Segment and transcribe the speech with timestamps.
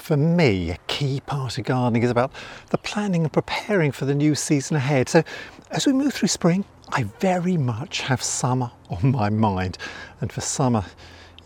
[0.00, 2.32] For me, a key part of gardening is about
[2.70, 5.10] the planning and preparing for the new season ahead.
[5.10, 5.22] So,
[5.70, 9.76] as we move through spring, I very much have summer on my mind.
[10.22, 10.84] And for summer,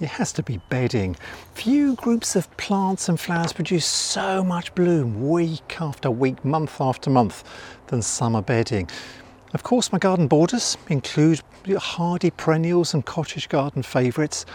[0.00, 1.16] it has to be bedding.
[1.54, 7.10] Few groups of plants and flowers produce so much bloom week after week, month after
[7.10, 7.42] month
[7.88, 8.88] than summer bedding.
[9.52, 11.40] Of course, my garden borders include
[11.76, 14.46] hardy perennials and cottage garden favourites.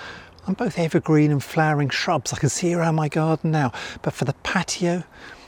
[0.47, 3.71] I'm both evergreen and flowering shrubs I can see around my garden now.
[4.01, 5.03] But for the patio,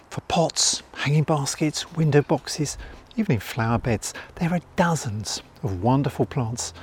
[0.10, 2.78] for pots, hanging baskets, window boxes,
[3.16, 6.74] even in flower beds, there are dozens of wonderful plants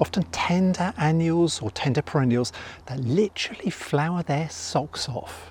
[0.00, 2.52] often tender annuals or tender perennials
[2.86, 5.50] that literally flower their socks off.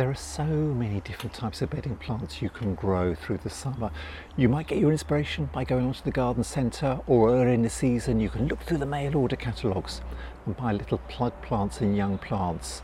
[0.00, 3.90] There are so many different types of bedding plants you can grow through the summer.
[4.34, 7.68] You might get your inspiration by going onto the garden centre or early in the
[7.68, 10.00] season you can look through the mail order catalogues
[10.46, 12.80] and buy little plug plants and young plants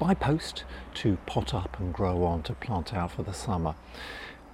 [0.00, 3.76] by post to pot up and grow on to plant out for the summer.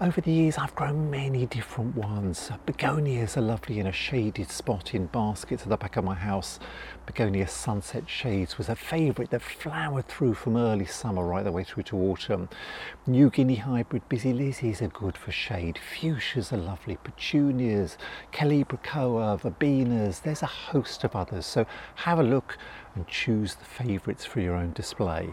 [0.03, 2.51] Over the years, I've grown many different ones.
[2.67, 6.59] Begonias are lovely in a shaded spot in baskets at the back of my house.
[7.07, 11.63] Begonia Sunset Shades was a favourite that flowered through from early summer right the way
[11.63, 12.49] through to autumn.
[13.07, 15.79] New Guinea hybrid Busy Lizzies are good for shade.
[15.79, 16.99] Fuchsias are lovely.
[17.05, 17.97] Petunias,
[18.33, 20.21] Calibrachoa, Verbenas.
[20.21, 21.47] There's a host of others.
[21.47, 21.65] So
[21.95, 22.59] have a look
[22.97, 25.33] and choose the favourites for your own display.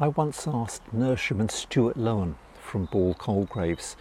[0.00, 2.34] I once asked nurseryman Stuart Lowen
[2.66, 3.96] from Ball Colegraves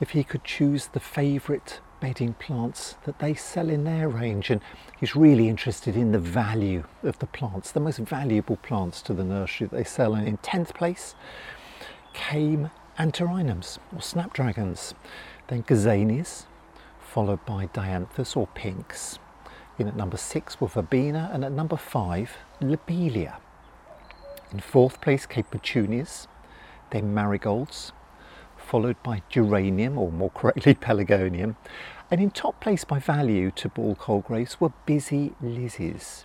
[0.00, 4.60] if he could choose the favourite bedding plants that they sell in their range and
[4.98, 9.22] he's really interested in the value of the plants the most valuable plants to the
[9.22, 11.14] nursery that they sell and in 10th place
[12.12, 14.94] came antirrhinums or snapdragons.
[15.48, 16.46] Then gazanias
[17.00, 19.18] followed by dianthus or pinks.
[19.78, 23.38] In at number six were verbena and at number five lobelia.
[24.52, 26.28] In fourth place came petunias
[26.92, 27.92] then marigolds,
[28.56, 31.56] followed by geranium, or more correctly pelargonium,
[32.10, 36.24] and in top place by value to Ball Colegraves were busy lizzies.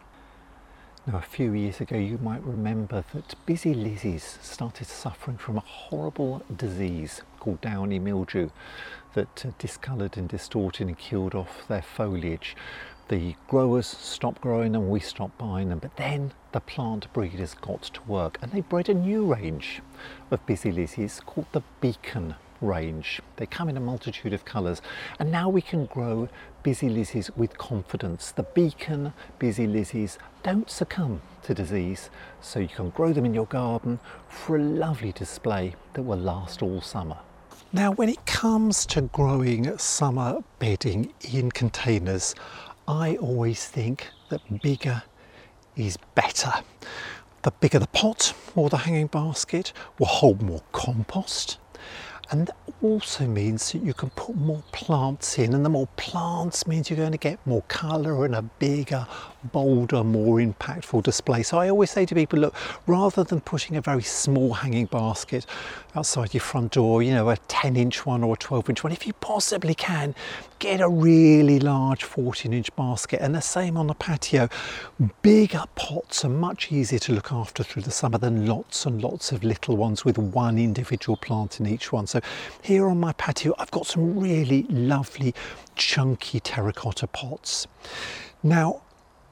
[1.08, 5.62] Now, a few years ago, you might remember that busy lizzies started suffering from a
[5.62, 8.50] horrible disease called downy mildew
[9.14, 12.58] that uh, discoloured and distorted and killed off their foliage,
[13.10, 15.80] the growers stop growing and we stop buying them.
[15.80, 19.82] But then the plant breeders got to work and they bred a new range
[20.30, 23.22] of busy lizzies called the Beacon range.
[23.38, 24.82] They come in a multitude of colours
[25.20, 26.28] and now we can grow
[26.64, 28.32] busy lizzies with confidence.
[28.32, 32.10] The Beacon busy lizzies don't succumb to disease
[32.42, 36.62] so you can grow them in your garden for a lovely display that will last
[36.62, 37.18] all summer.
[37.74, 42.34] Now when it comes to growing summer bedding in containers
[42.88, 45.04] I always think that bigger
[45.76, 46.54] is better.
[47.42, 51.58] The bigger the pot or the hanging basket will hold more compost
[52.30, 56.68] and that also means that you can put more plants in and the more plants
[56.68, 59.08] means you're going to get more colour and a bigger
[59.52, 61.44] bolder more impactful display.
[61.44, 65.46] So i always say to people look rather than putting a very small hanging basket
[65.96, 68.94] outside your front door you know a 10 inch one or a 12 inch one
[68.94, 70.14] if you possibly can
[70.60, 73.22] get a really large 14 inch basket.
[73.22, 74.50] And the same on the patio.
[75.22, 79.32] Bigger pots are much easier to look after through the summer than lots and lots
[79.32, 82.08] of little ones with one individual plant in each one.
[82.08, 82.22] So
[82.62, 85.34] here on my patio I've got some really lovely
[85.76, 87.68] chunky terracotta pots.
[88.44, 88.82] Now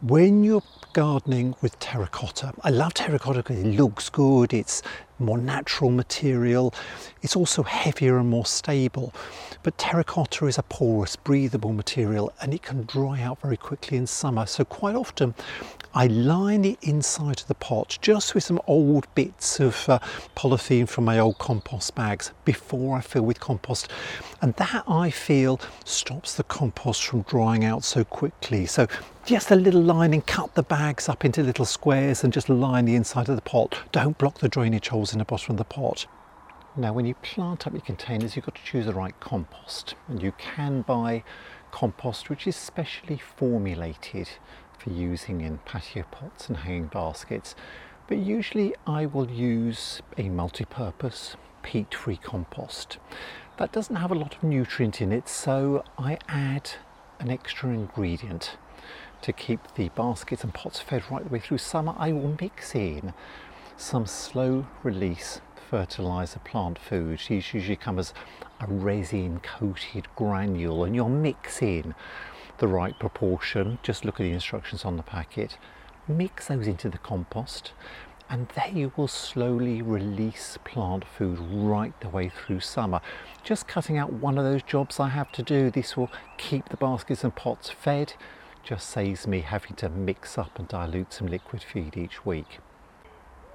[0.02, 0.64] when you're
[0.94, 4.82] gardening with terracotta, I love terracotta because it looks good, it's
[5.20, 6.74] more natural material,
[7.22, 9.14] it's also heavier and more stable.
[9.64, 14.08] But terracotta is a porous, breathable material and it can dry out very quickly in
[14.08, 14.46] summer.
[14.46, 15.34] So, quite often,
[15.94, 20.00] I line the inside of the pot just with some old bits of uh,
[20.36, 23.90] polythene from my old compost bags before I fill with compost.
[24.42, 28.66] And that I feel stops the compost from drying out so quickly.
[28.66, 28.88] So
[29.26, 32.96] just a little lining, cut the bags up into little squares and just line the
[32.96, 33.76] inside of the pot.
[33.92, 36.08] Don't block the drainage holes in the bottom of the pot.
[36.76, 40.22] Now when you plant up your containers you've got to choose the right compost and
[40.22, 41.24] you can buy
[41.72, 44.30] compost which is specially formulated
[44.78, 47.56] for using in patio pots and hanging baskets
[48.08, 52.98] but usually I will use a multi-purpose peat-free compost.
[53.58, 56.72] That doesn't have a lot of nutrient in it so I add
[57.20, 58.58] an extra ingredient
[59.22, 62.76] to keep the baskets and pots fed right the way through summer, I will mix
[62.76, 63.14] in
[63.78, 67.20] some slow release fertilizer plant food.
[67.28, 68.14] These usually come as
[68.60, 71.94] a resin coated granule and you'll mix in
[72.58, 73.80] the right proportion.
[73.84, 75.58] Just look at the instructions on the packet.
[76.08, 77.74] Mix those into the compost
[78.30, 83.02] and they will slowly release plant food right the way through summer.
[83.44, 86.78] Just cutting out one of those jobs I have to do, this will keep the
[86.78, 88.14] baskets and pots fed,
[88.64, 92.60] just saves me having to mix up and dilute some liquid feed each week.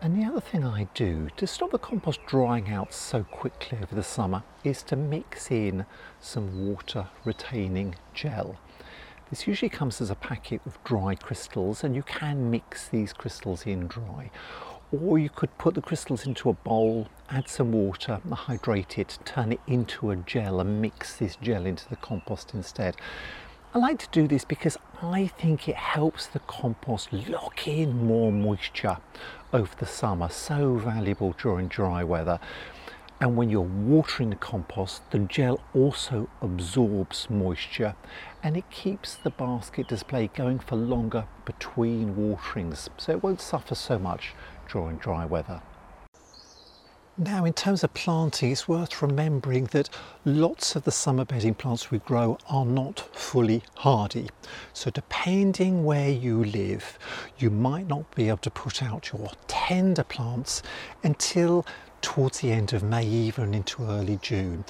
[0.02, 3.94] And the other thing I do to stop the compost drying out so quickly over
[3.94, 5.85] the summer is to mix in
[6.19, 8.56] some water retaining gel.
[9.29, 13.67] This usually comes as a packet with dry crystals and you can mix these crystals
[13.67, 14.31] in dry.
[14.91, 19.52] Or you could put the crystals into a bowl, add some water, hydrate it, turn
[19.52, 22.97] it into a gel and mix this gel into the compost instead.
[23.75, 28.32] I like to do this because I think it helps the compost lock in more
[28.32, 28.97] moisture
[29.52, 32.38] over the summer, so valuable during dry weather.
[33.20, 37.94] And when you're watering the compost, the gel also absorbs moisture
[38.43, 43.75] and it keeps the basket display going for longer between waterings, so it won't suffer
[43.75, 44.35] so much
[44.70, 45.61] during dry weather.
[47.23, 49.91] Now, in terms of planting, it's worth remembering that
[50.25, 54.31] lots of the summer bedding plants we grow are not fully hardy.
[54.73, 56.99] So, depending where you live,
[57.39, 60.63] you might not be able to put out your tender plants
[61.03, 61.67] until
[62.01, 64.65] towards the end of May, even into early June.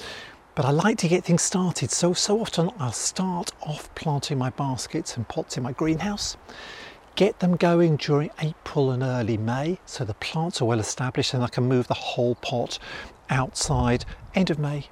[0.53, 4.49] But I like to get things started, so so often I'll start off planting my
[4.49, 6.35] baskets and pots in my greenhouse
[7.21, 11.43] get them going during April and early May so the plants are well established and
[11.43, 12.79] I can move the whole pot
[13.29, 14.87] outside end of May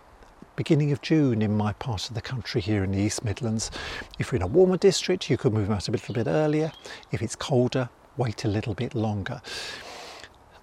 [0.56, 3.72] beginning of June in my part of the country here in the East Midlands.
[4.20, 6.72] If you're in a warmer district you could move them out a little bit earlier.
[7.12, 9.42] If it's colder wait a little bit longer.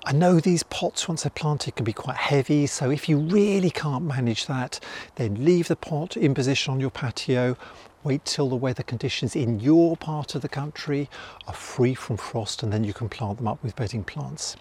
[0.04, 3.70] I know these pots, once they're planted, can be quite heavy, so if you really
[3.70, 4.78] can't manage that,
[5.16, 7.56] then leave the pot in position on your patio
[8.06, 11.10] wait till the weather conditions in your part of the country
[11.48, 14.56] are free from frost and then you can plant them up with bedding plants.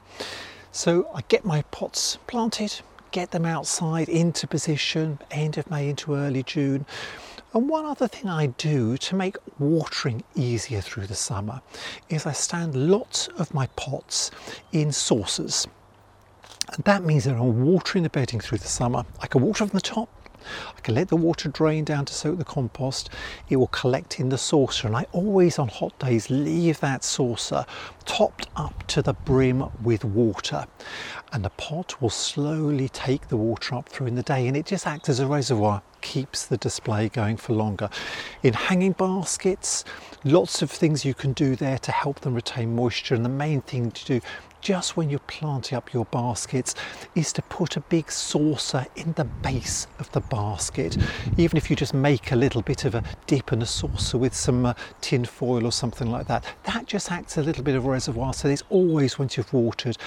[0.71, 2.81] So I get my pots planted,
[3.11, 6.87] get them outside into position, end of May into early June.
[7.53, 11.61] And one other thing I do to make watering easier through the summer
[12.09, 14.31] is I stand lots of my pots
[14.71, 15.67] in saucers.
[16.73, 19.05] And that means that I'm watering the bedding through the summer.
[19.21, 20.09] I can water from the top
[20.75, 23.09] I can let the water drain down to soak the compost.
[23.49, 27.65] It will collect in the saucer and I always on hot days leave that saucer
[28.05, 30.65] topped up to the brim with water
[31.31, 34.65] and the pot will slowly take the water up through in the day and it
[34.65, 37.89] just acts as a reservoir keeps the display going for longer.
[38.43, 39.83] In hanging baskets,
[40.23, 43.61] lots of things you can do there to help them retain moisture and the main
[43.61, 44.21] thing to do
[44.65, 46.73] just when you're planting up your baskets
[47.13, 50.97] is to put a big saucer in the base of the basket.
[51.37, 54.33] Even if you just make a little bit of a dip in a saucer with
[54.33, 57.85] some uh, tin foil or something like that, that just acts a little bit of
[57.85, 58.33] a reservoir.
[58.33, 59.97] So there's always, once you've watered,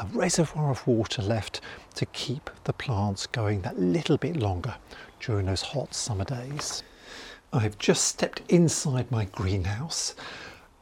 [0.00, 1.60] a reservoir of water left
[1.96, 4.76] to keep the plants going that little bit longer
[5.20, 6.82] during those hot summer days.
[7.52, 10.14] I've just stepped inside my greenhouse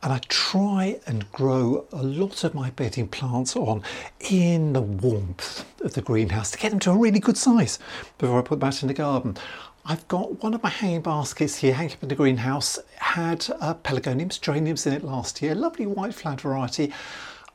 [0.04, 3.82] and I try and grow a lot of my bedding plants on
[4.20, 7.78] in the warmth of the greenhouse to get them to a really good size
[8.18, 9.38] before I put them out in the garden.
[9.86, 13.74] I've got one of my hanging baskets here hanging up in the greenhouse, had uh,
[13.74, 16.92] pelargoniums, geraniums in it last year, lovely white flowered variety.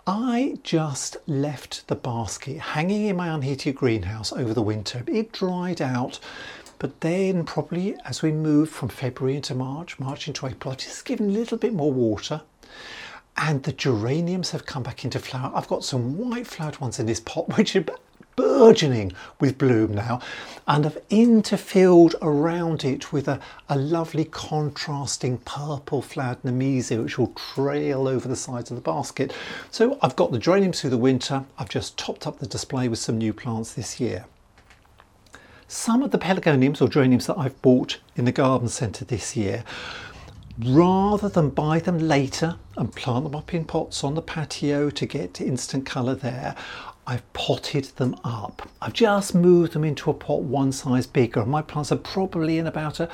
[0.08, 5.04] I just left the basket hanging in my unheated greenhouse over the winter.
[5.06, 6.20] It dried out
[6.80, 11.06] but then probably as we move from February into March, March into April, I've just
[11.06, 12.42] given a little bit more water
[13.36, 15.52] and the geraniums have come back into flower.
[15.54, 17.86] I've got some white flowered ones in this pot which are
[18.38, 20.22] burgeoning with bloom now
[20.66, 27.34] and I've interfilled around it with a, a lovely contrasting purple flowered nemesia which will
[27.36, 29.34] trail over the sides of the basket.
[29.70, 31.44] So I've got the geraniums through the winter.
[31.58, 34.26] I've just topped up the display with some new plants this year.
[35.72, 39.64] Some of the pelargoniums or geraniums that I've bought in the garden centre this year,
[40.58, 45.06] rather than buy them later and plant them up in pots on the patio to
[45.06, 46.56] get instant colour there,
[47.06, 48.68] I've potted them up.
[48.82, 51.46] I've just moved them into a pot one size bigger.
[51.46, 53.08] My plants are probably in about a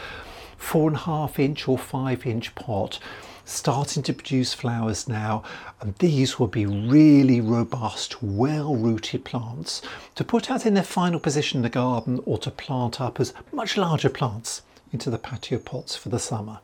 [0.55, 2.99] four and a half inch or five inch pot
[3.45, 5.43] starting to produce flowers now
[5.79, 9.81] and these will be really robust well rooted plants
[10.15, 13.33] to put out in their final position in the garden or to plant up as
[13.53, 16.59] much larger plants into the patio pots for the summer.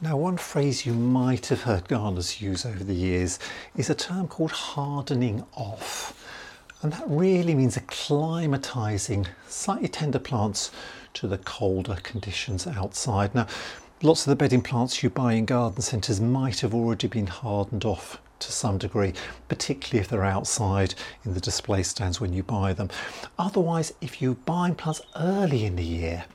[0.00, 3.38] Now one phrase you might have heard gardeners use over the years
[3.76, 6.20] is a term called hardening off
[6.82, 10.70] and that really means acclimatizing slightly tender plants
[11.14, 13.34] to the colder conditions outside.
[13.34, 13.46] Now
[14.04, 17.86] Lots of the bedding plants you buy in garden centres might have already been hardened
[17.86, 19.14] off to some degree,
[19.48, 20.94] particularly if they're outside
[21.24, 22.90] in the display stands when you buy them.
[23.38, 26.26] Otherwise, if you buy plants early in the year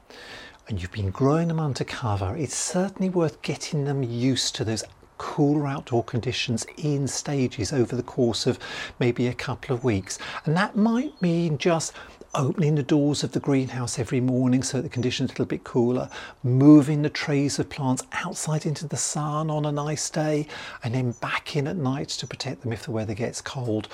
[0.67, 4.83] and you've been growing them under cover, it's certainly worth getting them used to those
[5.19, 8.57] cooler outdoor conditions in stages over the course of
[8.99, 10.17] maybe a couple of weeks.
[10.45, 11.93] And that might mean just
[12.35, 15.63] opening the doors of the greenhouse every morning so the conditions are a little bit
[15.63, 16.09] cooler,
[16.43, 20.47] moving the trays of plants outside into the sun on a nice day,
[20.83, 23.87] and then back in at night to protect them if the weather gets cold,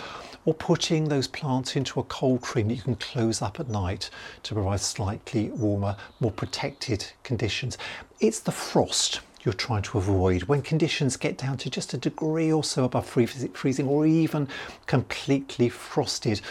[0.46, 4.10] or putting those plants into a cold tree that you can close up at night
[4.44, 7.78] to provide slightly warmer, more protected conditions.
[8.20, 10.44] It's the frost you're trying to avoid.
[10.44, 14.48] When conditions get down to just a degree or so above freezing or even
[14.88, 16.42] completely frosted,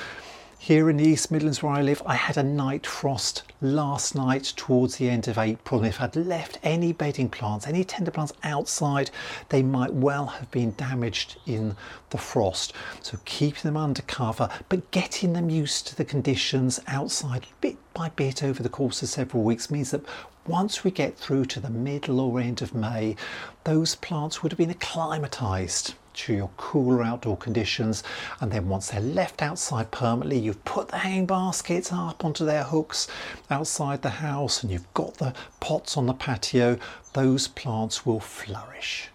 [0.64, 4.44] here in the East Midlands where I live, I had a night frost last night
[4.56, 5.80] towards the end of April.
[5.80, 9.10] And if I'd left any bedding plants, any tender plants outside,
[9.50, 11.76] they might well have been damaged in
[12.08, 12.72] the frost.
[13.02, 18.08] So keeping them under cover, but getting them used to the conditions outside bit by
[18.08, 20.06] bit over the course of several weeks means that
[20.46, 23.16] once we get through to the middle or end of May,
[23.64, 28.02] those plants would have been acclimatized to your cooler outdoor conditions.
[28.40, 32.64] And then once they're left outside permanently, you've put the hanging baskets up onto their
[32.64, 33.08] hooks
[33.50, 36.78] outside the house and you've got the pots on the patio,
[37.12, 39.08] those plants will flourish.